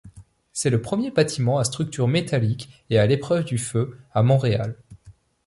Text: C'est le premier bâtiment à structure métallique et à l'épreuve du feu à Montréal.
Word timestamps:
C'est 0.51 0.71
le 0.71 0.81
premier 0.81 1.11
bâtiment 1.11 1.59
à 1.59 1.63
structure 1.63 2.07
métallique 2.07 2.71
et 2.89 2.97
à 2.97 3.05
l'épreuve 3.05 3.45
du 3.45 3.59
feu 3.59 3.99
à 4.15 4.23
Montréal. 4.23 4.75